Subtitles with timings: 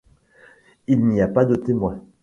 [0.87, 2.01] Il n'y a pas de témoin.